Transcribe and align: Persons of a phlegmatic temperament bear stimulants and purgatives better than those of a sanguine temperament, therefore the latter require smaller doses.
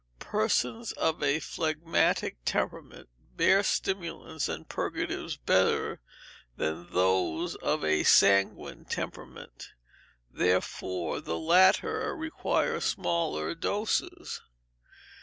Persons 0.17 0.93
of 0.93 1.21
a 1.21 1.39
phlegmatic 1.39 2.37
temperament 2.43 3.07
bear 3.35 3.61
stimulants 3.61 4.49
and 4.49 4.67
purgatives 4.67 5.37
better 5.37 6.01
than 6.55 6.89
those 6.89 7.53
of 7.57 7.83
a 7.85 8.01
sanguine 8.01 8.85
temperament, 8.85 9.73
therefore 10.31 11.21
the 11.21 11.37
latter 11.37 12.15
require 12.15 12.79
smaller 12.81 13.53
doses. 13.53 14.41